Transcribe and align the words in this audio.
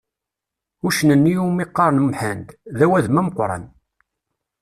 Uccen-nni 0.87 1.33
iwmi 1.41 1.65
qqaren 1.69 2.03
Mḥend, 2.09 2.47
d 2.77 2.79
awadem 2.85 3.19
ameqqran. 3.21 3.63